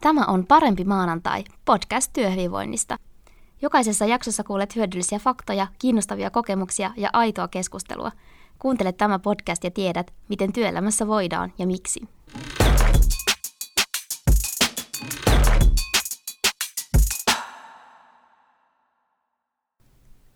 [0.00, 2.96] Tämä on Parempi maanantai, podcast työhyvinvoinnista.
[3.62, 8.12] Jokaisessa jaksossa kuulet hyödyllisiä faktoja, kiinnostavia kokemuksia ja aitoa keskustelua.
[8.58, 12.00] Kuuntele tämä podcast ja tiedät, miten työelämässä voidaan ja miksi.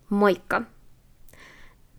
[0.09, 0.61] Moikka!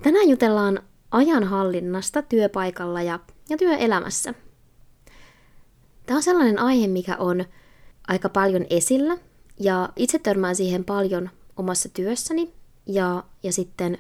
[0.03, 0.81] Tänään jutellaan
[1.11, 4.35] ajanhallinnasta työpaikalla ja, ja työelämässä.
[6.07, 7.45] Tämä on sellainen aihe, mikä on
[8.09, 9.19] aika paljon esillä
[9.61, 12.53] ja itse törmään siihen paljon omassa työssäni
[12.87, 13.99] ja, ja sitten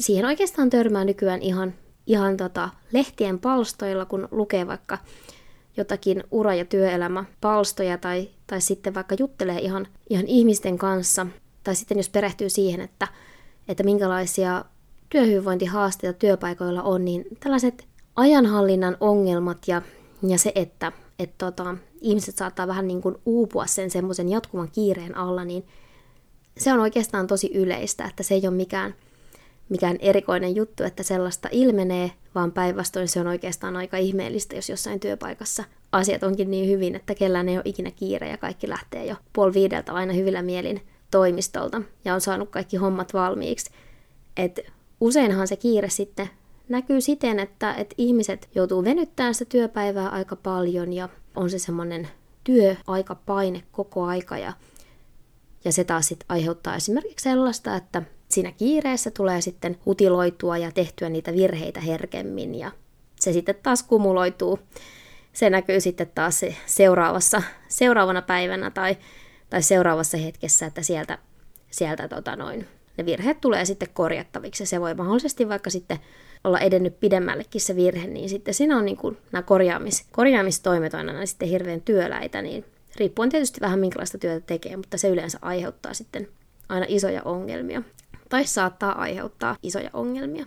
[0.00, 1.74] siihen oikeastaan törmää nykyään ihan,
[2.06, 4.98] ihan tota lehtien palstoilla, kun lukee vaikka
[5.76, 11.26] jotakin ura- ja työelämäpalstoja tai, tai sitten vaikka juttelee ihan, ihan ihmisten kanssa.
[11.64, 13.08] Tai sitten jos perehtyy siihen, että,
[13.68, 14.64] että minkälaisia
[15.08, 19.82] työhyvinvointihaasteita työpaikoilla on, niin tällaiset ajanhallinnan ongelmat ja,
[20.22, 25.16] ja se, että et tota, ihmiset saattaa vähän niin kuin uupua sen semmoisen jatkuvan kiireen
[25.16, 25.66] alla, niin
[26.58, 28.94] se on oikeastaan tosi yleistä, että se ei ole mikään,
[29.68, 35.00] mikään erikoinen juttu, että sellaista ilmenee, vaan päinvastoin se on oikeastaan aika ihmeellistä, jos jossain
[35.00, 39.16] työpaikassa asiat onkin niin hyvin, että kellään ei ole ikinä kiire ja kaikki lähtee jo
[39.32, 43.70] puoli viideltä aina hyvillä mielin toimistolta ja on saanut kaikki hommat valmiiksi.
[44.36, 44.60] Et
[45.00, 46.30] useinhan se kiire sitten
[46.68, 52.08] näkyy siten, että, että ihmiset joutuu venyttämään sitä työpäivää aika paljon ja on se semmoinen
[52.44, 54.52] työaikapaine koko aika ja,
[55.64, 61.08] ja se taas sitten aiheuttaa esimerkiksi sellaista, että siinä kiireessä tulee sitten hutiloitua ja tehtyä
[61.08, 62.70] niitä virheitä herkemmin ja
[63.20, 64.58] se sitten taas kumuloituu.
[65.32, 68.96] Se näkyy sitten taas seuraavassa, seuraavana päivänä tai,
[69.50, 71.18] tai seuraavassa hetkessä, että sieltä,
[71.70, 72.66] sieltä tota noin,
[72.96, 74.66] ne virheet tulee sitten korjattaviksi.
[74.66, 75.98] Se voi mahdollisesti vaikka sitten
[76.44, 81.26] olla edennyt pidemmällekin se virhe, niin sitten siinä on niin kuin nämä korjaamis, korjaamistoimet aina
[81.26, 82.64] sitten hirveän työläitä, niin
[82.96, 86.28] riippuen tietysti vähän minkälaista työtä tekee, mutta se yleensä aiheuttaa sitten
[86.68, 87.82] aina isoja ongelmia.
[88.28, 90.46] Tai saattaa aiheuttaa isoja ongelmia.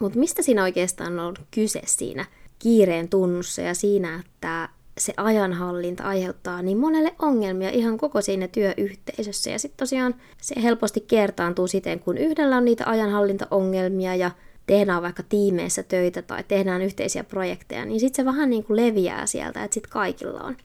[0.00, 2.24] Mutta mistä siinä oikeastaan on kyse siinä
[2.58, 4.68] kiireen tunnussa ja siinä, että
[4.98, 9.50] se ajanhallinta aiheuttaa niin monelle ongelmia ihan koko siinä työyhteisössä.
[9.50, 14.30] Ja sitten tosiaan se helposti kertaantuu siten, kun yhdellä on niitä ajanhallintaongelmia ja
[14.70, 19.26] tehdään vaikka tiimeissä töitä tai tehdään yhteisiä projekteja, niin sitten se vähän niin kuin leviää
[19.26, 20.56] sieltä, että sitten kaikilla on.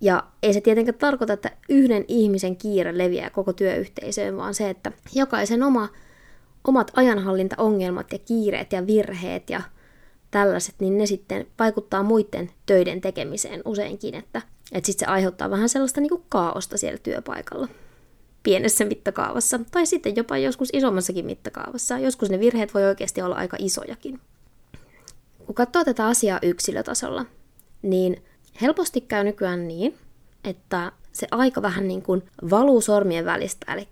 [0.00, 4.92] Ja ei se tietenkään tarkoita, että yhden ihmisen kiire leviää koko työyhteisöön, vaan se, että
[5.14, 5.88] jokaisen oma,
[6.64, 9.62] omat ajanhallintaongelmat ja kiireet ja virheet ja
[10.30, 14.42] tällaiset, niin ne sitten vaikuttaa muiden töiden tekemiseen useinkin, että,
[14.72, 17.68] että sitten se aiheuttaa vähän sellaista niin kuin kaaosta siellä työpaikalla
[18.48, 21.98] pienessä mittakaavassa, tai sitten jopa joskus isommassakin mittakaavassa.
[21.98, 24.20] Joskus ne virheet voi oikeasti olla aika isojakin.
[25.46, 27.26] Kun katsoo tätä asiaa yksilötasolla,
[27.82, 28.22] niin
[28.60, 29.94] helposti käy nykyään niin,
[30.44, 33.88] että se aika vähän niin kuin valuu sormien välistä, eli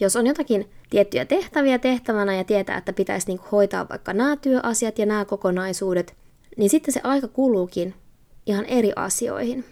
[0.00, 4.98] jos on jotakin tiettyjä tehtäviä tehtävänä ja tietää, että pitäisi niin hoitaa vaikka nämä työasiat
[4.98, 6.14] ja nämä kokonaisuudet,
[6.56, 7.94] niin sitten se aika kuluukin
[8.46, 9.64] ihan eri asioihin,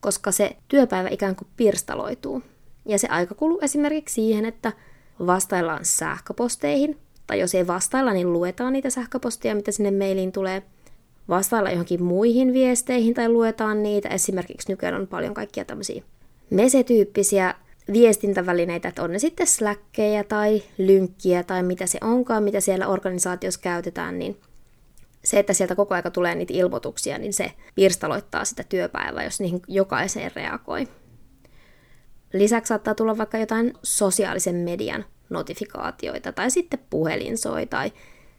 [0.00, 2.42] koska se työpäivä ikään kuin pirstaloituu.
[2.86, 4.72] Ja se aika kuluu esimerkiksi siihen, että
[5.26, 10.62] vastaillaan sähköposteihin, tai jos ei vastailla, niin luetaan niitä sähköposteja, mitä sinne mailiin tulee.
[11.28, 14.08] Vastailla johonkin muihin viesteihin tai luetaan niitä.
[14.08, 16.02] Esimerkiksi nykyään on paljon kaikkia tämmöisiä
[16.50, 17.54] mesetyyppisiä
[17.92, 23.60] viestintävälineitä, että on ne sitten släkkejä tai lynkkiä tai mitä se onkaan, mitä siellä organisaatiossa
[23.60, 24.40] käytetään, niin
[25.24, 29.62] se, että sieltä koko aika tulee niitä ilmoituksia, niin se pirstaloittaa sitä työpäivää, jos niihin
[29.68, 30.88] jokaiseen reagoi.
[32.34, 37.92] Lisäksi saattaa tulla vaikka jotain sosiaalisen median notifikaatioita, tai sitten puhelin soi, tai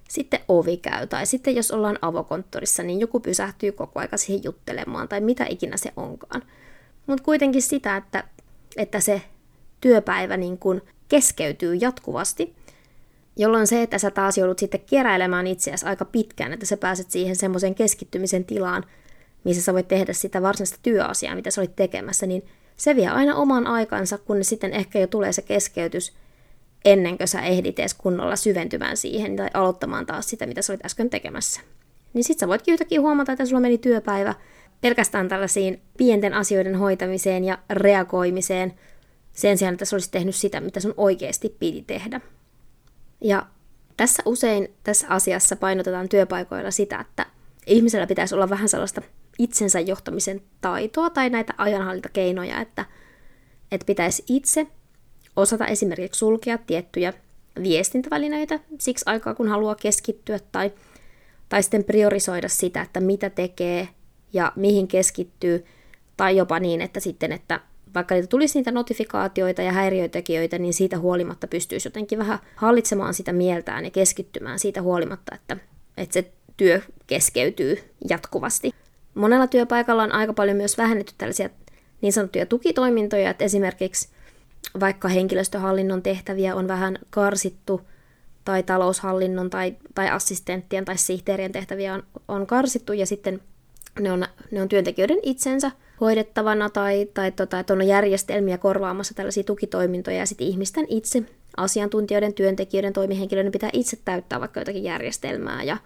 [0.09, 5.07] sitten ovi käy, tai sitten jos ollaan avokonttorissa, niin joku pysähtyy koko aika siihen juttelemaan,
[5.07, 6.41] tai mitä ikinä se onkaan.
[7.07, 8.23] Mutta kuitenkin sitä, että,
[8.77, 9.21] että se
[9.81, 12.55] työpäivä niin kun keskeytyy jatkuvasti,
[13.37, 17.35] jolloin se, että sä taas joudut sitten keräilemään itseäsi aika pitkään, että sä pääset siihen
[17.35, 18.83] semmoisen keskittymisen tilaan,
[19.43, 22.43] missä sä voit tehdä sitä varsinaista työasiaa, mitä sä olit tekemässä, niin
[22.77, 26.13] se vie aina oman aikansa, kun sitten ehkä jo tulee se keskeytys
[26.85, 30.85] ennen kuin sä ehdit edes kunnolla syventymään siihen tai aloittamaan taas sitä, mitä sä olit
[30.85, 31.61] äsken tekemässä.
[32.13, 34.35] Niin sit sä voitkin yhtäkkiä huomata, että sulla meni työpäivä
[34.81, 38.73] pelkästään tällaisiin pienten asioiden hoitamiseen ja reagoimiseen
[39.33, 42.21] sen sijaan, että sä olisit tehnyt sitä, mitä sun oikeasti piti tehdä.
[43.21, 43.45] Ja
[43.97, 47.25] tässä usein tässä asiassa painotetaan työpaikoilla sitä, että
[47.67, 49.01] ihmisellä pitäisi olla vähän sellaista
[49.39, 52.85] itsensä johtamisen taitoa tai näitä ajanhallintakeinoja, että,
[53.71, 54.67] että pitäisi itse
[55.35, 57.13] osata esimerkiksi sulkea tiettyjä
[57.63, 60.71] viestintävälineitä siksi aikaa, kun haluaa keskittyä, tai,
[61.49, 63.87] tai sitten priorisoida sitä, että mitä tekee
[64.33, 65.65] ja mihin keskittyy,
[66.17, 67.59] Tai jopa niin, että sitten, että
[67.95, 73.33] vaikka niitä tulisi niitä notifikaatioita ja häiriötekijöitä, niin siitä huolimatta pystyisi jotenkin vähän hallitsemaan sitä
[73.33, 75.57] mieltään ja keskittymään siitä huolimatta, että,
[75.97, 78.71] että se työ keskeytyy jatkuvasti.
[79.15, 81.49] Monella työpaikalla on aika paljon myös vähennetty tällaisia
[82.01, 84.09] niin sanottuja tukitoimintoja, että esimerkiksi
[84.79, 87.81] vaikka henkilöstöhallinnon tehtäviä on vähän karsittu,
[88.45, 93.41] tai taloushallinnon tai, tai assistenttien tai sihteerien tehtäviä on, on karsittu, ja sitten
[93.99, 95.71] ne on, ne on työntekijöiden itsensä
[96.01, 101.23] hoidettavana, tai, tai tota, että on järjestelmiä korvaamassa tällaisia tukitoimintoja, ja sitten ihmisten itse,
[101.57, 105.77] asiantuntijoiden, työntekijöiden, toimihenkilöiden pitää itse täyttää vaikka jotakin järjestelmää, ja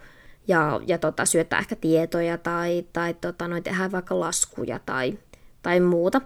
[0.50, 5.18] ja, ja tota, syöttää ehkä tietoja tai, tai tota, noin tehdään vaikka laskuja tai,
[5.62, 6.22] tai muuta.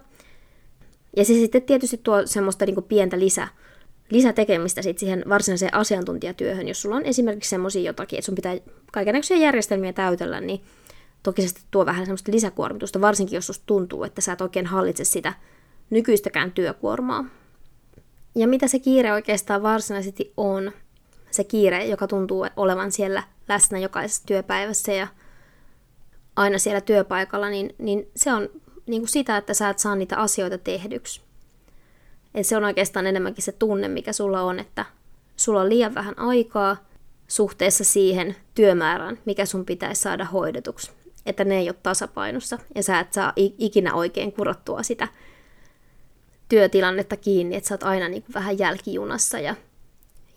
[1.16, 3.48] Ja se sitten tietysti tuo semmoista niin pientä lisä,
[4.10, 6.68] lisätekemistä sit siihen varsinaiseen asiantuntijatyöhön.
[6.68, 8.56] Jos sulla on esimerkiksi semmoisia jotakin, että sun pitää
[8.92, 10.60] kaikenlaisia järjestelmiä täytellä, niin
[11.22, 15.04] toki se tuo vähän semmoista lisäkuormitusta, varsinkin jos susta tuntuu, että sä et oikein hallitse
[15.04, 15.32] sitä
[15.90, 17.24] nykyistäkään työkuormaa.
[18.34, 20.72] Ja mitä se kiire oikeastaan varsinaisesti on?
[21.34, 25.06] Se kiire, joka tuntuu olevan siellä läsnä jokaisessa työpäivässä ja
[26.36, 28.48] aina siellä työpaikalla, niin, niin se on
[28.86, 31.20] niin kuin sitä, että sä et saa niitä asioita tehdyksi.
[32.34, 34.84] Et se on oikeastaan enemmänkin se tunne, mikä sulla on, että
[35.36, 36.76] sulla on liian vähän aikaa
[37.28, 40.90] suhteessa siihen työmäärään, mikä sun pitäisi saada hoidetuksi.
[41.26, 45.08] Että ne ei ole tasapainossa ja sä et saa ikinä oikein kurottua sitä
[46.48, 49.54] työtilannetta kiinni, että sä oot aina niin kuin vähän jälkijunassa ja,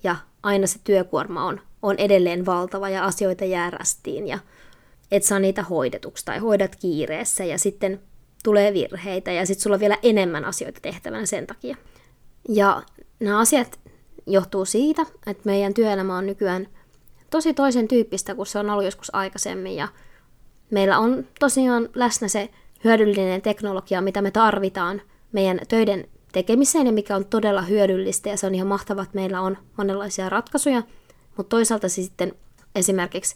[0.08, 4.40] ja aina se työkuorma on on edelleen valtava ja asioita jää rästiin ja
[5.12, 8.02] et saa niitä hoidetuksi tai hoidat kiireessä ja sitten
[8.44, 11.76] tulee virheitä ja sitten sulla on vielä enemmän asioita tehtävänä sen takia.
[12.50, 12.84] Ja
[13.20, 13.80] nämä asiat
[14.28, 16.68] johtuu siitä, että meidän työelämä on nykyään
[17.30, 19.88] tosi toisen tyyppistä kuin se on ollut joskus aikaisemmin ja
[20.70, 22.50] meillä on tosiaan läsnä se
[22.84, 25.02] hyödyllinen teknologia, mitä me tarvitaan
[25.32, 29.42] meidän töiden tekemiseen ja mikä on todella hyödyllistä ja se on ihan mahtavaa, että meillä
[29.42, 30.84] on monenlaisia ratkaisuja–
[31.38, 32.34] mutta toisaalta se sitten
[32.76, 33.36] esimerkiksi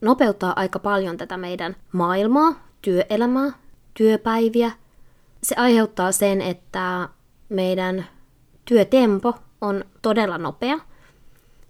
[0.00, 3.52] nopeuttaa aika paljon tätä meidän maailmaa, työelämää,
[3.94, 4.70] työpäiviä.
[5.42, 7.08] Se aiheuttaa sen, että
[7.48, 8.06] meidän
[8.64, 10.78] työtempo on todella nopea.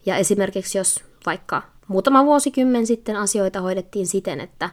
[0.06, 4.70] Ja esimerkiksi jos vaikka muutama vuosikymmen sitten asioita hoidettiin siten, että,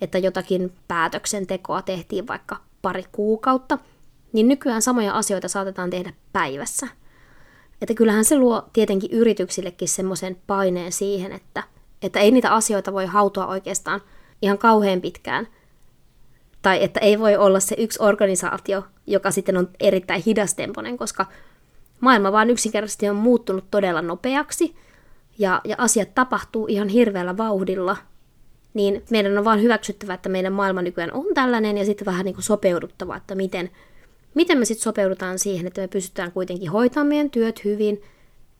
[0.00, 3.78] että jotakin päätöksentekoa tehtiin vaikka pari kuukautta,
[4.32, 6.88] niin nykyään samoja asioita saatetaan tehdä päivässä–
[7.82, 11.62] että kyllähän se luo tietenkin yrityksillekin semmoisen paineen siihen, että,
[12.02, 14.00] että ei niitä asioita voi hautua oikeastaan
[14.42, 15.48] ihan kauhean pitkään.
[16.62, 21.26] Tai että ei voi olla se yksi organisaatio, joka sitten on erittäin hidastempoinen, koska
[22.00, 24.76] maailma vaan yksinkertaisesti on muuttunut todella nopeaksi
[25.38, 27.96] ja, ja asiat tapahtuu ihan hirveällä vauhdilla,
[28.74, 32.34] niin meidän on vaan hyväksyttävä, että meidän maailma nykyään on tällainen ja sitten vähän niin
[32.34, 33.70] kuin sopeuduttava, että miten,
[34.34, 38.02] Miten me sitten sopeudutaan siihen, että me pystytään kuitenkin hoitamaan meidän työt hyvin,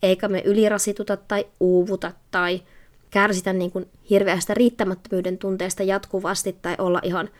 [0.03, 2.63] eikä me ylirasituta tai uuvuta tai
[3.11, 7.31] kärsitä niin kuin hirveästä riittämättömyyden tunteesta jatkuvasti tai olla ihan,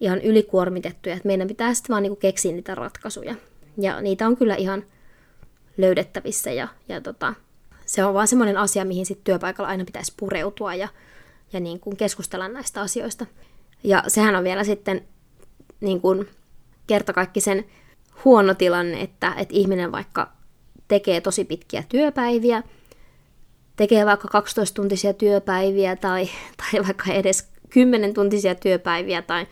[0.00, 1.14] ihan ylikuormitettuja.
[1.14, 3.34] Että meidän pitää sitten vaan niin kuin keksiä niitä ratkaisuja.
[3.78, 4.84] Ja niitä on kyllä ihan
[5.76, 7.34] löydettävissä ja, ja tota,
[7.86, 10.88] se on vaan semmoinen asia, mihin sitten työpaikalla aina pitäisi pureutua ja,
[11.52, 13.26] ja niin kuin keskustella näistä asioista.
[13.84, 15.04] Ja sehän on vielä sitten
[15.80, 16.28] niin kuin
[16.88, 17.64] kertakaikkisen
[18.24, 20.32] huono tilanne, että, että ihminen vaikka
[20.88, 22.62] tekee tosi pitkiä työpäiviä,
[23.76, 29.46] tekee vaikka 12-tuntisia työpäiviä tai, tai vaikka edes 10-tuntisia työpäiviä tai,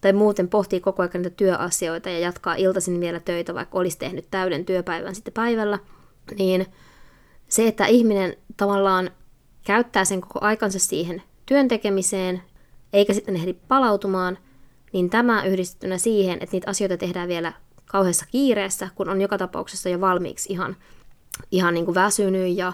[0.00, 4.26] tai muuten pohtii koko ajan niitä työasioita ja jatkaa iltaisin vielä töitä, vaikka olisi tehnyt
[4.30, 5.78] täyden työpäivän sitten päivällä,
[6.38, 6.66] niin
[7.48, 9.10] se, että ihminen tavallaan
[9.66, 12.42] käyttää sen koko aikansa siihen työn tekemiseen,
[12.92, 14.38] eikä sitten ehdi palautumaan,
[14.94, 17.52] niin tämä yhdistettynä siihen, että niitä asioita tehdään vielä
[17.86, 20.76] kauheassa kiireessä, kun on joka tapauksessa jo valmiiksi ihan,
[21.50, 22.72] ihan niin kuin väsynyt ja,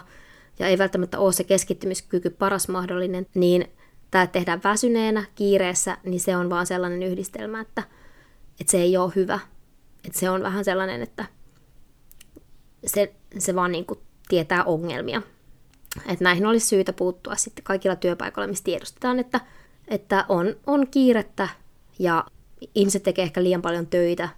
[0.59, 3.67] ja ei välttämättä ole se keskittymiskyky paras mahdollinen, niin
[4.11, 7.83] tämä tehdään väsyneenä, kiireessä, niin se on vaan sellainen yhdistelmä, että,
[8.59, 9.39] että se ei ole hyvä.
[10.05, 11.25] Että se on vähän sellainen, että
[12.85, 15.21] se, se vaan niin kuin tietää ongelmia.
[16.05, 19.41] Että näihin olisi syytä puuttua sitten kaikilla työpaikoilla, missä tiedostetaan, että,
[19.87, 21.49] että on, on kiirettä
[22.01, 22.25] ja
[22.75, 24.29] ihmiset tekee ehkä liian paljon töitä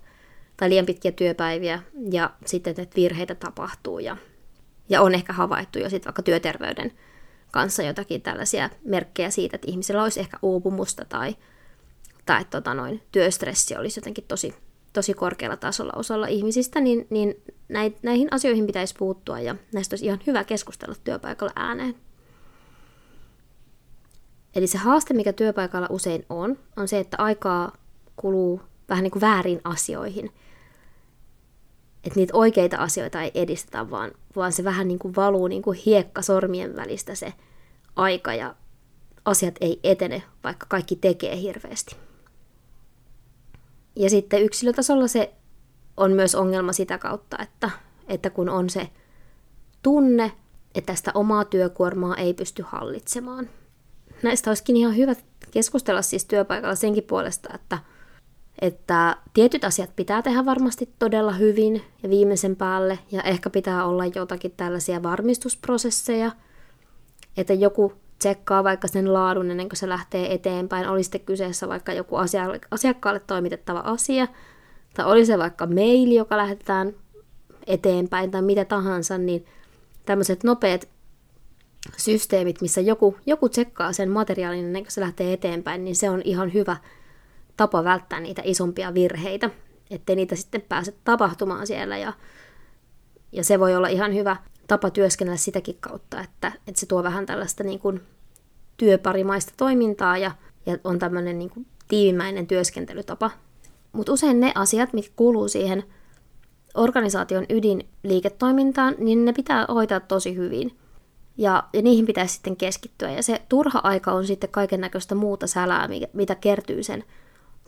[0.57, 4.17] tai liian pitkiä työpäiviä ja sitten että virheitä tapahtuu ja,
[4.89, 6.91] ja on ehkä havaittu jo sitten vaikka työterveyden
[7.51, 11.35] kanssa jotakin tällaisia merkkejä siitä, että ihmisellä olisi ehkä uupumusta tai,
[12.25, 14.55] tai tota noin, työstressi olisi jotenkin tosi,
[14.93, 17.35] tosi korkealla tasolla osalla ihmisistä, niin, niin
[18.03, 21.95] näihin asioihin pitäisi puuttua ja näistä olisi ihan hyvä keskustella työpaikalla ääneen.
[24.55, 27.77] Eli se haaste, mikä työpaikalla usein on, on se, että aikaa
[28.15, 30.31] kuluu vähän niin kuin väärin asioihin.
[32.03, 35.79] Että niitä oikeita asioita ei edistetä, vaan, vaan se vähän niin kuin valuu niin kuin
[35.85, 37.33] hiekka sormien välistä se
[37.95, 38.55] aika ja
[39.25, 41.95] asiat ei etene, vaikka kaikki tekee hirveästi.
[43.95, 45.33] Ja sitten yksilötasolla se
[45.97, 47.69] on myös ongelma sitä kautta, että,
[48.07, 48.89] että kun on se
[49.83, 50.31] tunne,
[50.75, 53.49] että tästä omaa työkuormaa ei pysty hallitsemaan.
[54.23, 55.15] Näistä olisikin ihan hyvä
[55.51, 57.77] keskustella siis työpaikalla senkin puolesta, että,
[58.61, 64.05] että tietyt asiat pitää tehdä varmasti todella hyvin ja viimeisen päälle, ja ehkä pitää olla
[64.05, 66.31] jotakin tällaisia varmistusprosesseja,
[67.37, 71.93] että joku tsekkaa vaikka sen laadun ennen kuin se lähtee eteenpäin, oli sitten kyseessä vaikka
[71.93, 72.15] joku
[72.71, 74.27] asiakkaalle toimitettava asia,
[74.93, 76.93] tai oli se vaikka maili, joka lähetetään
[77.67, 79.45] eteenpäin, tai mitä tahansa, niin
[80.05, 80.92] tämmöiset nopeat
[81.97, 86.21] systeemit, missä joku, joku tsekkaa sen materiaalin ennen kuin se lähtee eteenpäin, niin se on
[86.25, 86.77] ihan hyvä
[87.57, 89.49] tapa välttää niitä isompia virheitä,
[89.91, 91.97] ettei niitä sitten pääse tapahtumaan siellä.
[91.97, 92.13] Ja,
[93.31, 94.35] ja se voi olla ihan hyvä
[94.67, 98.01] tapa työskennellä sitäkin kautta, että, että se tuo vähän tällaista niin kuin
[98.77, 100.31] työparimaista toimintaa ja,
[100.65, 103.31] ja on tämmöinen niin kuin tiivimäinen työskentelytapa.
[103.91, 105.83] Mutta usein ne asiat, mitkä kuuluu siihen
[106.75, 110.77] organisaation ydinliiketoimintaan, niin ne pitää hoitaa tosi hyvin.
[111.37, 113.11] Ja, ja niihin pitäisi sitten keskittyä.
[113.11, 117.03] Ja se turha aika on sitten kaiken näköistä muuta sälää, mitä kertyy sen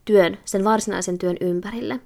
[0.05, 1.99] työn, sen varsinaisen työn ympärille.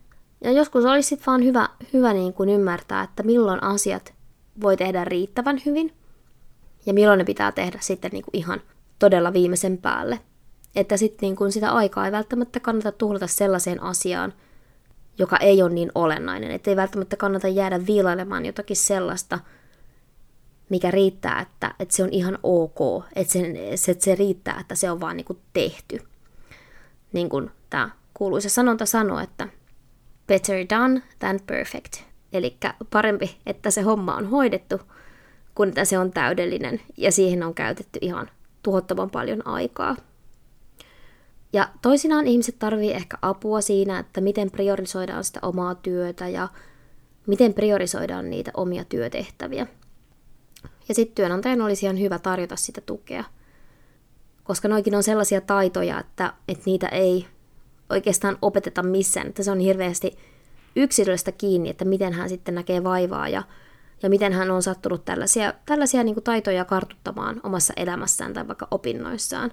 [0.44, 4.14] Ja joskus olisi sitten vaan hyvä, hyvä niin kuin ymmärtää, että milloin asiat
[4.62, 5.94] voi tehdä riittävän hyvin
[6.86, 8.62] ja milloin ne pitää tehdä sitten niin kuin ihan
[9.00, 10.20] todella viimeisen päälle.
[10.76, 14.34] Että sitten niin kuin sitä aikaa ei välttämättä kannata tuhlata sellaiseen asiaan,
[15.18, 16.52] joka ei ole niin olennainen.
[16.52, 19.40] Että ei välttämättä kannata jäädä viilailemaan jotakin sellaista,
[20.70, 23.04] mikä riittää, että, että se on ihan ok.
[23.16, 26.02] Että se, että se riittää, että se on vaan niin kuin tehty.
[27.14, 29.48] Niin kuin tämä kuuluisa sanonta sanoo, että
[30.28, 31.94] better done than perfect.
[32.34, 32.58] Eli
[32.92, 34.82] parempi, että se homma on hoidettu,
[35.56, 38.30] kuin että se on täydellinen ja siihen on käytetty ihan
[38.64, 39.96] tuhottoman paljon aikaa.
[41.54, 46.48] Ja toisinaan ihmiset tarvii ehkä apua siinä, että miten priorisoidaan sitä omaa työtä ja
[47.28, 49.68] miten priorisoidaan niitä omia työtehtäviä.
[50.90, 53.24] Ja sitten työnantajan olisi ihan hyvä tarjota sitä tukea.
[54.44, 57.28] Koska noikin on sellaisia taitoja, että, että niitä ei
[57.90, 59.28] oikeastaan opeteta missään.
[59.28, 60.18] Että se on hirveästi
[60.76, 63.44] yksilöstä kiinni, että miten hän sitten näkee vaivaa ja,
[64.04, 69.52] ja miten hän on sattunut tällaisia, tällaisia niin taitoja kartuttamaan omassa elämässään tai vaikka opinnoissaan.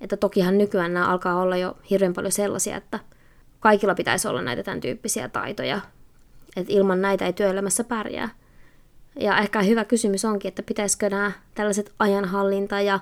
[0.00, 2.98] Että tokihan nykyään nämä alkaa olla jo hirveän paljon sellaisia, että
[3.60, 5.80] kaikilla pitäisi olla näitä tämän tyyppisiä taitoja.
[6.56, 8.28] Että ilman näitä ei työelämässä pärjää.
[9.20, 13.00] Ja ehkä hyvä kysymys onkin, että pitäisikö nämä tällaiset ajanhallinta ja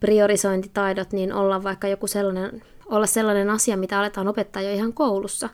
[0.00, 5.48] priorisointitaidot niin olla vaikka joku sellainen, olla sellainen asia, mitä aletaan opettaa jo ihan koulussa.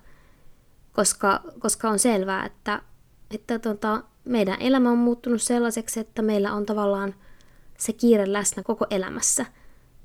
[0.93, 2.83] Koska, koska on selvää, että,
[3.35, 7.15] että tota, meidän elämä on muuttunut sellaiseksi, että meillä on tavallaan
[7.79, 9.47] se kiire läsnä koko elämässä.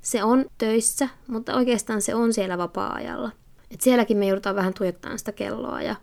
[0.00, 3.30] Se on töissä, mutta oikeastaan se on siellä vapaa-ajalla.
[3.70, 5.96] Et sielläkin me joudutaan vähän tuijottamaan sitä kelloa ja,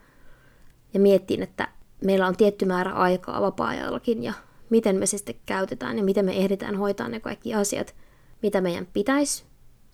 [0.94, 1.68] ja miettiin, että
[2.06, 4.34] meillä on tietty määrä aikaa vapaa-ajallakin ja
[4.70, 7.96] miten me se sitten käytetään ja miten me ehditään hoitaa ne kaikki asiat,
[8.42, 9.44] mitä meidän pitäisi.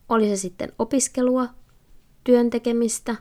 [0.10, 1.48] Oli se sitten opiskelua,
[2.24, 3.16] työn tekemistä,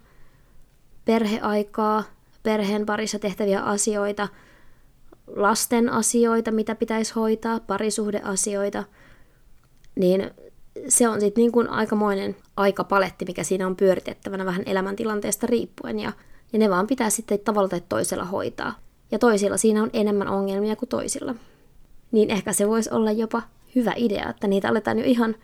[1.04, 2.02] perheaikaa,
[2.42, 4.28] perheen parissa tehtäviä asioita,
[5.26, 8.84] lasten asioita, mitä pitäisi hoitaa, parisuhdeasioita,
[9.94, 10.30] niin
[10.88, 16.00] se on sitten niin kuin aikamoinen aikapaletti, mikä siinä on pyöritettävänä vähän elämäntilanteesta riippuen.
[16.00, 16.12] Ja
[16.54, 18.78] ja ne vaan pitää sitten tavalla tai toisella hoitaa.
[19.10, 21.34] Ja toisilla siinä on enemmän ongelmia kuin toisilla.
[22.12, 23.42] Niin ehkä se voisi olla jopa
[23.74, 25.34] hyvä idea, että niitä aletaan jo ihan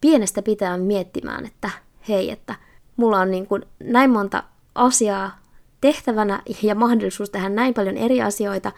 [0.00, 1.70] pienestä pitää miettimään, että
[2.08, 2.54] hei, että
[2.96, 4.42] mulla on niin kuin näin monta
[4.74, 5.38] asiaa
[5.80, 8.72] tehtävänä ja mahdollisuus tehdä näin paljon eri asioita,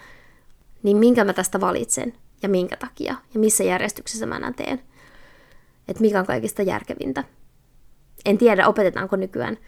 [0.82, 4.82] niin minkä mä tästä valitsen ja minkä takia ja missä järjestyksessä mä näin teen.
[5.88, 7.24] Että mikä on kaikista järkevintä.
[8.24, 9.58] En tiedä, opetetaanko nykyään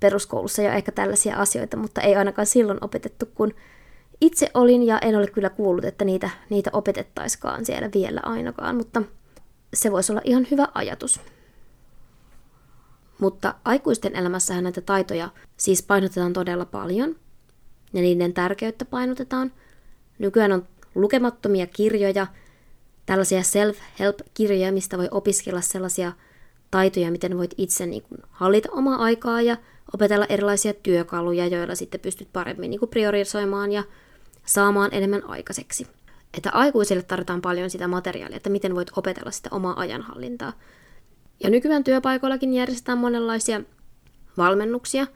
[0.00, 3.54] peruskoulussa jo ehkä tällaisia asioita, mutta ei ainakaan silloin opetettu, kun
[4.20, 9.02] itse olin ja en ole kyllä kuullut, että niitä, niitä opetettaiskaan siellä vielä ainakaan, mutta
[9.74, 11.20] se voisi olla ihan hyvä ajatus.
[13.20, 17.16] Mutta aikuisten elämässähän näitä taitoja siis painotetaan todella paljon,
[17.92, 19.52] ja niiden tärkeyttä painotetaan.
[20.18, 22.26] Nykyään on lukemattomia kirjoja,
[23.06, 26.12] tällaisia self-help-kirjoja, mistä voi opiskella sellaisia
[26.70, 29.56] taitoja, miten voit itse niin kuin hallita omaa aikaa ja
[29.94, 33.84] opetella erilaisia työkaluja, joilla sitten pystyt paremmin niin kuin priorisoimaan ja
[34.46, 35.86] saamaan enemmän aikaiseksi.
[36.36, 40.52] Että aikuisille tarvitaan paljon sitä materiaalia, että miten voit opetella sitä omaa ajanhallintaa.
[41.42, 43.60] Ja nykyään työpaikoillakin järjestetään monenlaisia
[44.38, 45.06] valmennuksia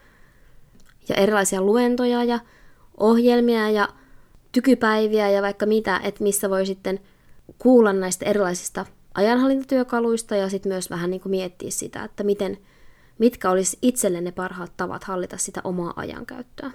[1.08, 2.38] ja erilaisia luentoja ja
[2.96, 3.88] ohjelmia ja
[4.52, 7.00] tykypäiviä ja vaikka mitä, että missä voi sitten
[7.58, 12.58] kuulla näistä erilaisista ajanhallintatyökaluista ja sitten myös vähän niin kuin miettiä sitä, että miten,
[13.18, 16.70] mitkä olisi itselle ne parhaat tavat hallita sitä omaa ajankäyttöä.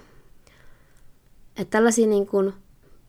[1.56, 2.52] Että tällaisia niin kuin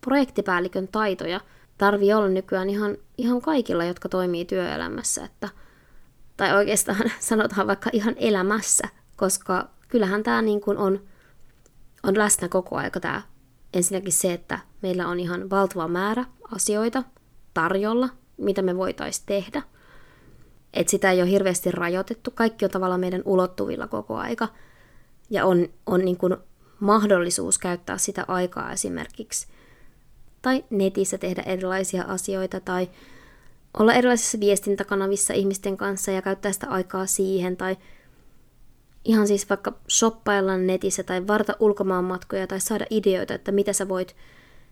[0.01, 1.41] projektipäällikön taitoja
[1.77, 5.49] tarvii olla nykyään ihan, ihan kaikilla, jotka toimii työelämässä, että,
[6.37, 11.01] tai oikeastaan sanotaan vaikka ihan elämässä, koska kyllähän tämä niin kuin on,
[12.03, 13.21] on läsnä koko aika tämä
[13.73, 17.03] ensinnäkin se, että meillä on ihan valtava määrä asioita
[17.53, 19.61] tarjolla, mitä me voitaisiin tehdä.
[20.73, 24.47] Et sitä ei ole hirveästi rajoitettu, kaikki on tavallaan meidän ulottuvilla koko aika.
[25.29, 26.37] Ja on, on niin kuin
[26.79, 29.47] mahdollisuus käyttää sitä aikaa esimerkiksi
[30.41, 32.89] tai netissä tehdä erilaisia asioita tai
[33.79, 37.77] olla erilaisissa viestintäkanavissa ihmisten kanssa ja käyttää sitä aikaa siihen tai
[39.05, 44.15] ihan siis vaikka shoppailla netissä tai varta ulkomaanmatkoja tai saada ideoita, että mitä sä voit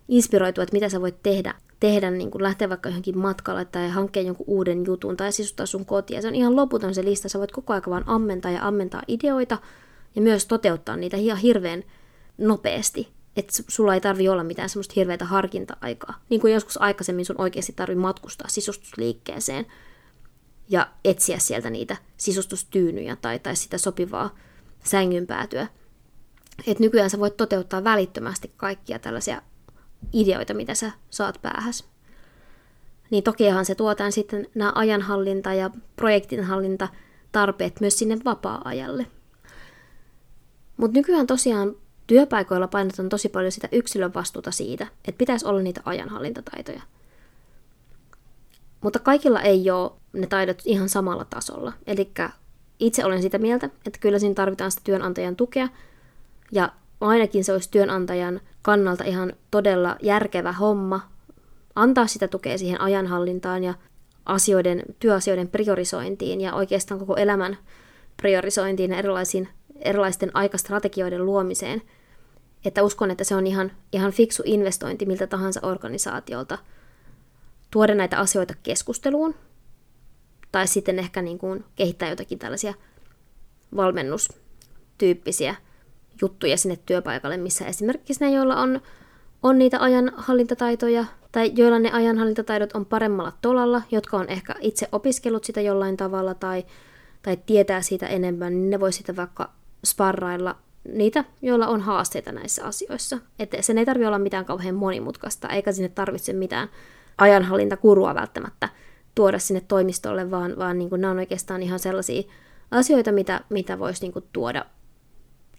[0.08, 4.22] inspiroitua, että mitä sä voit tehdä, tehdä niin kuin lähteä vaikka johonkin matkalle tai hankkia
[4.22, 6.22] jonkun uuden jutun tai sisustaa sun kotia.
[6.22, 9.58] Se on ihan loputon se lista, sä voit koko ajan vaan ammentaa ja ammentaa ideoita
[10.16, 11.84] ja myös toteuttaa niitä ihan hirveän
[12.38, 13.08] nopeasti.
[13.38, 16.22] Että sulla ei tarvi olla mitään semmoista hirveätä harkinta-aikaa.
[16.30, 19.66] Niin kuin joskus aikaisemmin sun oikeasti tarvi matkustaa sisustusliikkeeseen
[20.70, 24.36] ja etsiä sieltä niitä sisustustyynyjä tai, tai sitä sopivaa
[24.84, 25.68] sängynpäätyä.
[26.68, 29.42] Et nykyään sä voit toteuttaa välittömästi kaikkia tällaisia
[30.14, 31.90] ideoita, mitä sä saat päähäs.
[33.10, 36.88] Niin tokihan se tuotaan sitten nämä ajanhallinta ja projektinhallinta
[37.32, 39.06] tarpeet myös sinne vapaa-ajalle.
[40.78, 41.76] Mutta nykyään tosiaan
[42.08, 46.82] työpaikoilla painotetaan tosi paljon sitä yksilön vastuuta siitä, että pitäisi olla niitä ajanhallintataitoja.
[48.82, 51.74] Mutta kaikilla ei ole ne taidot ihan samalla tasolla.
[51.88, 52.12] Eli
[52.80, 55.68] itse olen sitä mieltä, että kyllä siinä tarvitaan sitä työnantajan tukea,
[56.52, 61.02] ja ainakin se olisi työnantajan kannalta ihan todella järkevä homma
[61.76, 63.74] antaa sitä tukea siihen ajanhallintaan ja
[64.26, 67.58] asioiden, työasioiden priorisointiin ja oikeastaan koko elämän
[68.18, 71.82] priorisointiin ja erilaisiin, erilaisten aikastrategioiden luomiseen.
[72.66, 76.58] Että uskon, että se on ihan, ihan fiksu investointi miltä tahansa organisaatiolta
[77.72, 79.36] tuoda näitä asioita keskusteluun
[80.52, 82.74] tai sitten ehkä niin kuin kehittää jotakin tällaisia
[83.76, 85.56] valmennustyyppisiä
[86.22, 88.82] juttuja sinne työpaikalle, missä esimerkiksi ne, joilla on,
[89.44, 95.44] on niitä ajanhallintataitoja tai joilla ne ajanhallintataidot on paremmalla tolalla, jotka on ehkä itse opiskellut
[95.44, 96.66] sitä jollain tavalla tai,
[97.22, 99.52] tai tietää siitä enemmän, niin ne voi sitten vaikka
[99.86, 100.56] sparrailla
[100.94, 103.18] niitä, joilla on haasteita näissä asioissa.
[103.40, 106.70] Että sen ei tarvitse olla mitään kauhean monimutkaista, eikä sinne tarvitse mitään
[107.18, 108.70] ajanhallintakurua välttämättä
[109.16, 112.24] tuoda sinne toimistolle, vaan, vaan niin kuin nämä on oikeastaan ihan sellaisia
[112.72, 114.66] asioita, mitä, mitä voisi niin kuin tuoda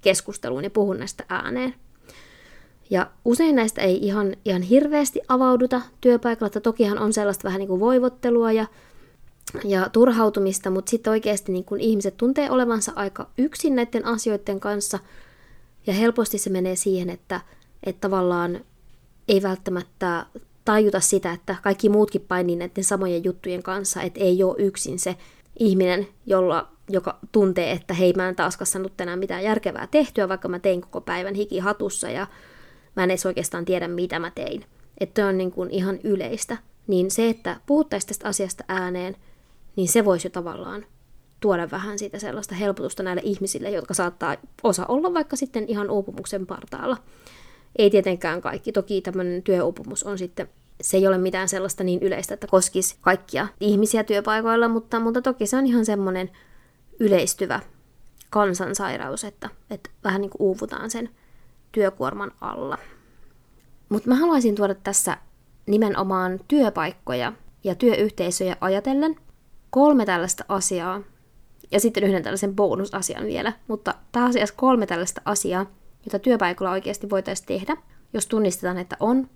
[0.01, 1.75] keskusteluun ja puhua näistä ääneen.
[2.91, 7.69] Ja usein näistä ei ihan, ihan hirveästi avauduta työpaikalla, että tokihan on sellaista vähän niin
[7.69, 8.67] kuin voivottelua ja,
[9.65, 14.99] ja turhautumista, mutta sitten oikeasti niin kuin ihmiset tuntee olevansa aika yksin näiden asioiden kanssa,
[15.87, 17.41] ja helposti se menee siihen, että,
[17.85, 18.61] että tavallaan
[19.29, 20.27] ei välttämättä
[20.65, 25.17] tajuta sitä, että kaikki muutkin painii näiden samojen juttujen kanssa, että ei ole yksin se
[25.59, 30.49] ihminen, jolla joka tuntee, että hei, mä en taas saanut tänään mitään järkevää tehtyä, vaikka
[30.49, 32.27] mä tein koko päivän hiki hatussa ja
[32.97, 34.65] mä en edes oikeastaan tiedä, mitä mä tein.
[34.99, 36.57] Että on niin kuin ihan yleistä.
[36.87, 39.17] Niin se, että puhuttaisiin tästä asiasta ääneen,
[39.77, 40.87] niin se voisi jo tavallaan
[41.41, 46.47] tuoda vähän siitä sellaista helpotusta näille ihmisille, jotka saattaa osa olla vaikka sitten ihan uupumuksen
[46.47, 46.97] partaalla.
[47.79, 48.73] Ei tietenkään kaikki.
[48.73, 50.49] Toki tämmöinen työuupumus on sitten
[50.81, 55.47] se ei ole mitään sellaista niin yleistä, että koskisi kaikkia ihmisiä työpaikoilla, mutta, mutta toki
[55.47, 56.31] se on ihan semmoinen
[57.01, 57.61] yleistyvä
[58.31, 61.09] kansansairaus, että, että vähän niin kuin uuvutaan sen
[61.73, 62.79] työkuorman alla.
[63.89, 65.17] Mutta mä haluaisin tuoda tässä
[65.67, 67.33] nimenomaan työpaikkoja
[67.65, 69.17] ja työyhteisöjä ajatellen
[69.71, 71.01] kolme tällaista asiaa,
[71.71, 75.67] ja sitten yhden tällaisen bonusasian vielä, mutta pääasiassa kolme tällaista asiaa,
[76.05, 77.77] jota työpaikalla oikeasti voitaisiin tehdä,
[78.13, 79.31] jos tunnistetaan, että on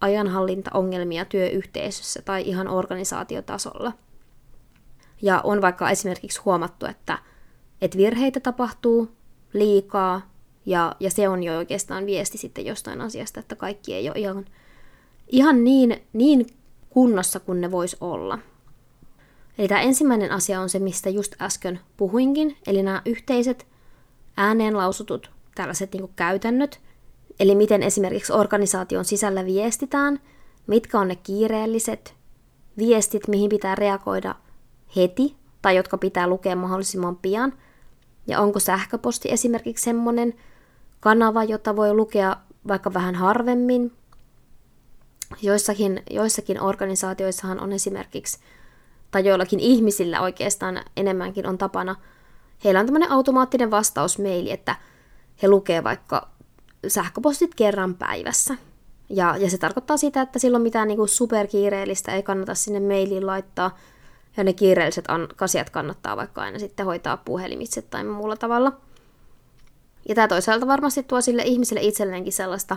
[0.00, 3.92] ajanhallintaongelmia työyhteisössä tai ihan organisaatiotasolla–
[5.22, 7.18] ja on vaikka esimerkiksi huomattu, että,
[7.80, 9.10] että virheitä tapahtuu
[9.52, 10.30] liikaa,
[10.66, 14.44] ja, ja se on jo oikeastaan viesti sitten jostain asiasta, että kaikki ei ole ihan,
[15.28, 16.46] ihan niin, niin
[16.90, 18.38] kunnossa kuin ne vois olla.
[19.58, 23.66] Eli tämä ensimmäinen asia on se, mistä just äsken puhuinkin, eli nämä yhteiset
[24.36, 26.80] ääneen lausutut tällaiset niin käytännöt,
[27.40, 30.20] eli miten esimerkiksi organisaation sisällä viestitään,
[30.66, 32.14] mitkä on ne kiireelliset
[32.78, 34.34] viestit, mihin pitää reagoida–
[34.96, 37.52] heti tai jotka pitää lukea mahdollisimman pian,
[38.26, 40.34] Ja onko sähköposti esimerkiksi semmoinen
[41.00, 42.36] kanava, jota voi lukea
[42.68, 43.92] vaikka vähän harvemmin.
[45.42, 48.38] Joissakin, joissakin organisaatioissahan on esimerkiksi,
[49.10, 51.96] tai joillakin ihmisillä oikeastaan enemmänkin on tapana,
[52.64, 54.76] heillä on tämmöinen automaattinen vastausmeili, että
[55.42, 56.28] he lukee vaikka
[56.88, 58.56] sähköpostit kerran päivässä.
[59.10, 63.26] Ja, ja se tarkoittaa sitä, että silloin mitään niin kuin superkiireellistä ei kannata sinne mailiin
[63.26, 63.76] laittaa,
[64.38, 65.04] ja ne kiireelliset
[65.40, 68.72] asiat kannattaa vaikka aina sitten hoitaa puhelimitse tai muulla tavalla.
[70.08, 72.76] Ja tämä toisaalta varmasti tuo sille ihmiselle itselleenkin sellaista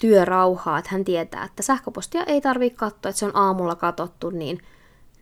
[0.00, 4.62] työrauhaa, että hän tietää, että sähköpostia ei tarvitse katsoa, että se on aamulla katottu, niin,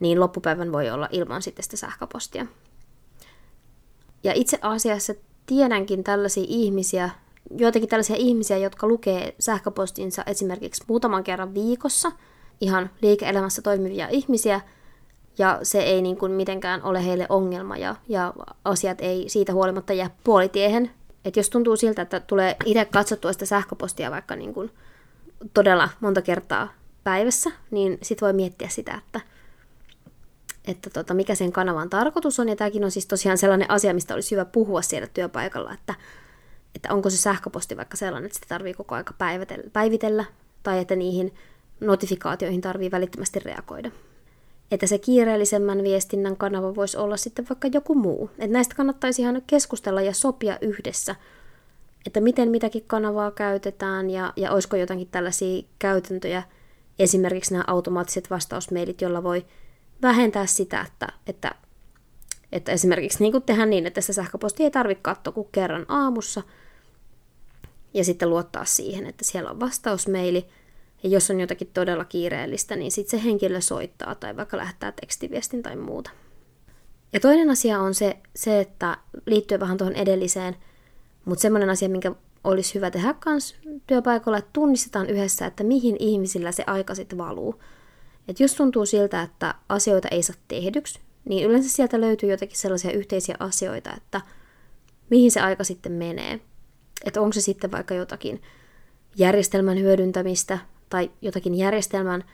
[0.01, 2.47] niin loppupäivän voi olla ilman sitten sitä sähköpostia.
[4.25, 5.15] Ja itse asiassa
[5.47, 7.11] tiedänkin tällaisia ihmisiä,
[7.59, 12.13] joitakin tällaisia ihmisiä, jotka lukee sähköpostinsa esimerkiksi muutaman kerran viikossa,
[12.61, 14.61] ihan liike-elämässä toimivia ihmisiä,
[15.39, 19.93] ja se ei niin kuin mitenkään ole heille ongelma, ja, ja asiat ei siitä huolimatta
[19.93, 20.91] jää puolitiehen.
[21.25, 24.71] Et jos tuntuu siltä, että tulee itse katsottua sitä sähköpostia vaikka niin kuin
[25.55, 26.69] todella monta kertaa
[27.05, 29.21] päivässä, niin sitten voi miettiä sitä, että,
[30.65, 32.49] että tota, mikä sen kanavan tarkoitus on.
[32.49, 35.95] Ja tämäkin on siis tosiaan sellainen asia, mistä olisi hyvä puhua siellä työpaikalla, että,
[36.75, 39.15] että onko se sähköposti vaikka sellainen, että sitä tarvii koko aika
[39.73, 40.25] päivitellä,
[40.63, 41.35] tai että niihin
[41.81, 43.91] notifikaatioihin tarvii välittömästi reagoida.
[44.71, 48.31] Että se kiireellisemmän viestinnän kanava voisi olla sitten vaikka joku muu.
[48.39, 51.15] Että näistä kannattaisi ihan keskustella ja sopia yhdessä,
[52.07, 56.43] että miten mitäkin kanavaa käytetään ja, ja olisiko jotakin tällaisia käytäntöjä,
[56.99, 59.47] esimerkiksi nämä automaattiset vastausmailit, jolla voi
[60.03, 61.55] vähentää sitä, että, että,
[62.53, 66.43] että esimerkiksi niin kuin tehdään niin, että se sähköposti ei tarvitse katsoa kuin kerran aamussa,
[67.95, 70.47] ja sitten luottaa siihen, että siellä on vastausmeili,
[71.05, 75.63] ja jos on jotakin todella kiireellistä, niin sitten se henkilö soittaa tai vaikka lähettää tekstiviestin
[75.63, 76.11] tai muuta.
[77.13, 80.57] Ja toinen asia on se, se että liittyy vähän tuohon edelliseen,
[81.25, 82.13] mutta semmoinen asia, minkä
[82.45, 87.63] olisi hyvä tehdä myös työpaikalla, että tunnistetaan yhdessä, että mihin ihmisillä se aika sitten valuu.
[88.29, 92.93] Et jos tuntuu siltä, että asioita ei saa tehdyksi, niin yleensä sieltä löytyy jotakin sellaisia
[92.93, 94.21] yhteisiä asioita, että
[95.11, 96.41] mihin se aika sitten menee.
[97.05, 98.43] Että onko se sitten vaikka jotakin
[99.17, 100.59] järjestelmän hyödyntämistä
[100.89, 102.25] tai jotakin järjestelmän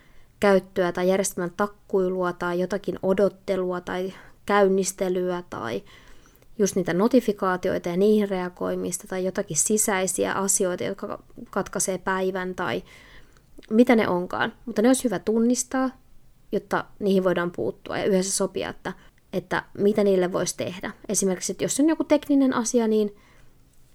[0.41, 4.13] käyttöä tai järjestelmän takkuilua tai jotakin odottelua tai
[4.47, 5.83] käynnistelyä tai
[6.59, 12.83] just niitä notifikaatioita ja niihin reagoimista tai jotakin sisäisiä asioita, jotka katkaisee päivän tai
[13.71, 14.53] mitä ne onkaan.
[14.67, 15.91] Mutta ne olisi hyvä tunnistaa,
[16.53, 18.93] jotta niihin voidaan puuttua ja yhdessä sopia, että,
[19.33, 20.93] että mitä niille voisi tehdä.
[21.09, 23.17] Esimerkiksi, että jos on joku tekninen asia, niin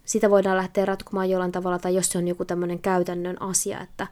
[0.06, 4.08] sitä voidaan lähteä ratkomaan jollain tavalla, tai jos se on joku tämmöinen käytännön asia, että,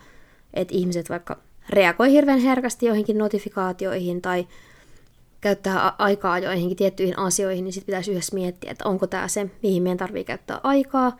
[0.54, 1.38] että ihmiset vaikka
[1.70, 4.48] reagoi hirveän herkästi joihinkin notifikaatioihin tai
[5.42, 9.84] käyttää aikaa joihinkin tiettyihin asioihin, niin sitten pitäisi yhdessä miettiä, että onko tämä se, mihin
[9.84, 11.18] meidän tarvii käyttää aikaa,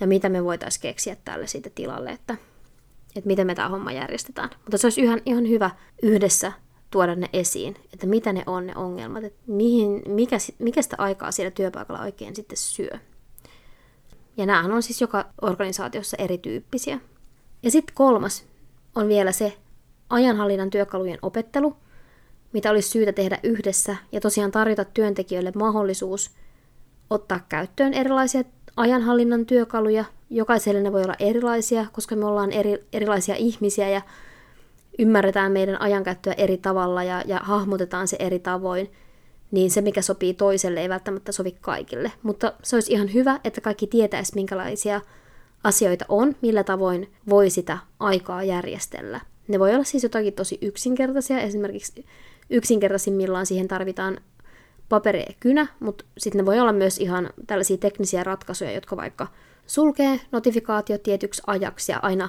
[0.00, 2.36] ja mitä me voitaisiin keksiä tälle siitä tilalle, että,
[3.16, 4.50] että miten me tämä homma järjestetään.
[4.58, 5.70] Mutta se olisi ihan, ihan hyvä
[6.02, 6.52] yhdessä
[6.90, 11.32] tuoda ne esiin, että mitä ne on ne ongelmat, että mihin, mikä, mikä sitä aikaa
[11.32, 12.98] siellä työpaikalla oikein sitten syö.
[14.36, 17.00] Ja näähän on siis joka organisaatiossa erityyppisiä.
[17.62, 18.44] Ja sitten kolmas
[18.94, 19.56] on vielä se
[20.10, 21.76] ajanhallinnan työkalujen opettelu,
[22.52, 26.30] mitä olisi syytä tehdä yhdessä ja tosiaan tarjota työntekijöille mahdollisuus
[27.10, 28.42] ottaa käyttöön erilaisia
[28.76, 30.04] ajanhallinnan työkaluja.
[30.30, 34.02] Jokaiselle ne voi olla erilaisia, koska me ollaan eri, erilaisia ihmisiä ja
[34.98, 38.92] ymmärretään meidän ajankäyttöä eri tavalla ja, ja hahmotetaan se eri tavoin,
[39.50, 42.12] niin se, mikä sopii toiselle, ei välttämättä sovi kaikille.
[42.22, 45.00] Mutta se olisi ihan hyvä, että kaikki tietäisi, minkälaisia
[45.64, 49.20] asioita on, millä tavoin voi sitä aikaa järjestellä.
[49.48, 52.06] Ne voi olla siis jotakin tosi yksinkertaisia, esimerkiksi
[52.50, 54.20] yksinkertaisimmillaan siihen tarvitaan
[54.88, 59.26] paperi ja kynä, mutta sitten ne voi olla myös ihan tällaisia teknisiä ratkaisuja, jotka vaikka
[59.66, 62.28] sulkee notifikaatiot tietyksi ajaksi ja aina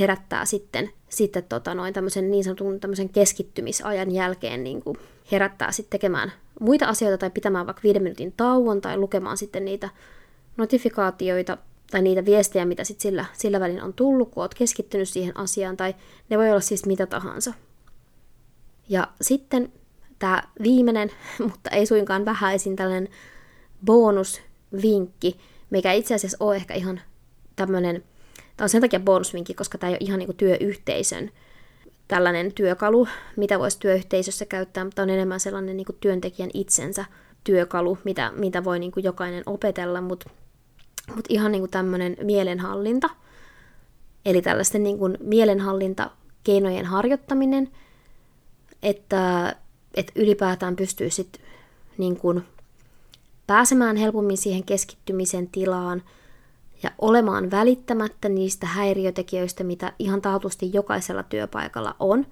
[0.00, 4.96] herättää sitten, sitten tota noin tämmöisen niin sanotun tämmöisen keskittymisajan jälkeen niin kuin
[5.32, 9.88] herättää sitten tekemään muita asioita tai pitämään vaikka viiden minuutin tauon tai lukemaan sitten niitä
[10.56, 11.58] notifikaatioita
[11.90, 15.76] tai niitä viestejä, mitä sitten sillä, sillä välin on tullut, kun olet keskittynyt siihen asiaan,
[15.76, 15.94] tai
[16.28, 17.54] ne voi olla siis mitä tahansa.
[18.88, 19.72] Ja sitten
[20.18, 21.10] tämä viimeinen,
[21.52, 23.08] mutta ei suinkaan vähäisin tällainen
[23.84, 27.00] bonusvinkki, mikä itse asiassa on ehkä ihan
[27.56, 28.04] tämmöinen,
[28.56, 31.30] tämä on sen takia bonusvinkki, koska tämä ei ole ihan niin työyhteisön
[32.08, 37.04] tällainen työkalu, mitä voisi työyhteisössä käyttää, mutta on enemmän sellainen niin työntekijän itsensä
[37.44, 40.30] työkalu, mitä, mitä voi niin jokainen opetella, mutta
[41.16, 43.10] mut ihan niin kuin tämmöinen mielenhallinta,
[44.24, 47.68] eli tällaisten niin kuin mielenhallintakeinojen harjoittaminen–
[48.82, 49.56] että,
[49.94, 51.42] että ylipäätään pystyy sitten
[51.98, 52.44] niin kuin
[53.46, 56.02] pääsemään helpommin siihen keskittymisen tilaan
[56.82, 62.26] ja olemaan välittämättä niistä häiriötekijöistä, mitä ihan taatusti jokaisella työpaikalla on.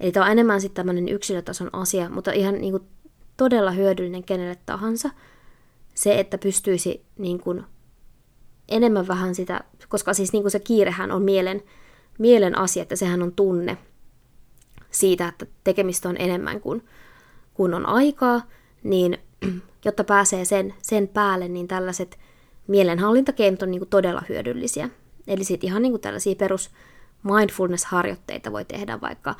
[0.00, 2.82] Eli tämä on enemmän sitten tämmöinen yksilötason asia, mutta ihan niin kuin
[3.36, 5.10] todella hyödyllinen kenelle tahansa.
[5.94, 7.64] Se, että pystyisi niin kuin
[8.68, 11.62] enemmän vähän sitä, koska siis niin kuin se kiirehän on mielen,
[12.18, 13.78] mielen asia, että sehän on tunne
[14.90, 16.82] siitä, että tekemistä on enemmän kuin
[17.54, 18.42] kun on aikaa,
[18.82, 19.18] niin
[19.84, 22.18] jotta pääsee sen, sen päälle, niin tällaiset
[22.66, 24.90] mielenhallintakeinot on niin kuin todella hyödyllisiä.
[25.26, 26.70] Eli sitten ihan niin kuin tällaisia perus
[27.22, 29.34] mindfulness-harjoitteita voi tehdä vaikka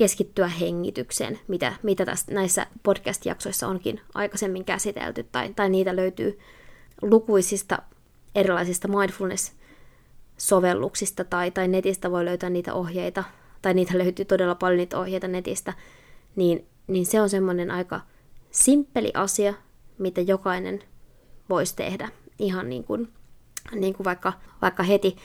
[0.00, 6.38] keskittyä hengitykseen, mitä, mitä tästä, näissä podcast-jaksoissa onkin aikaisemmin käsitelty, tai, tai niitä löytyy
[7.02, 7.78] lukuisista
[8.34, 13.24] erilaisista mindfulness-sovelluksista, tai, tai netistä voi löytää niitä ohjeita,
[13.62, 15.72] tai niitä löytyy todella paljon niitä ohjeita netistä,
[16.36, 18.00] niin, niin se on semmoinen aika
[18.50, 19.54] simppeli asia,
[19.98, 20.82] mitä jokainen
[21.50, 22.08] voisi tehdä
[22.38, 23.08] ihan niin kuin,
[23.74, 24.32] niin kuin vaikka,
[24.62, 25.16] vaikka heti,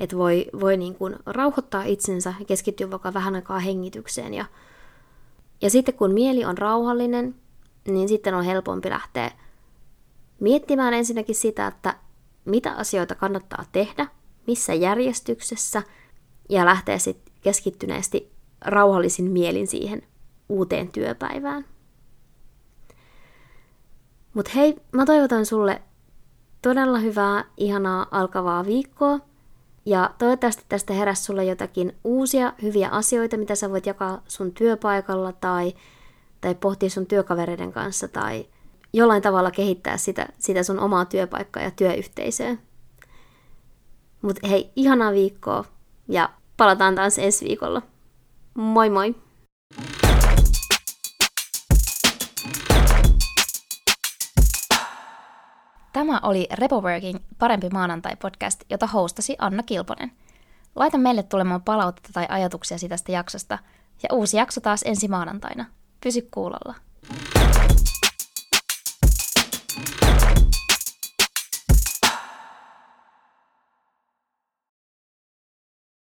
[0.00, 4.34] että voi, voi niin kuin rauhoittaa itsensä ja keskittyä vaikka vähän aikaa hengitykseen.
[4.34, 4.44] Ja,
[5.62, 7.34] ja sitten kun mieli on rauhallinen,
[7.88, 9.30] niin sitten on helpompi lähteä
[10.40, 11.94] miettimään ensinnäkin sitä, että
[12.44, 14.06] mitä asioita kannattaa tehdä,
[14.46, 15.82] missä järjestyksessä,
[16.48, 20.02] ja lähteä sitten keskittyneesti rauhallisin mielin siihen
[20.48, 21.64] uuteen työpäivään.
[24.34, 25.82] Mutta hei, mä toivotan sulle
[26.62, 29.29] todella hyvää, ihanaa alkavaa viikkoa.
[29.90, 35.32] Ja toivottavasti tästä heräsi sulle jotakin uusia hyviä asioita, mitä sä voit jakaa sun työpaikalla
[35.32, 35.74] tai,
[36.40, 38.46] tai pohtia sun työkavereiden kanssa tai
[38.92, 42.56] jollain tavalla kehittää sitä, sitä sun omaa työpaikkaa ja työyhteisöä.
[44.22, 45.64] Mutta hei, ihanaa viikkoa
[46.08, 47.82] ja palataan taas ensi viikolla.
[48.54, 49.14] Moi moi!
[55.92, 60.12] Tämä oli Repoworking Parempi maanantai-podcast, jota hostasi Anna Kilponen.
[60.76, 63.58] Laita meille tulemaan palautetta tai ajatuksia tästä jaksosta,
[64.02, 65.66] ja uusi jakso taas ensi maanantaina.
[66.02, 66.74] Pysy kuulolla.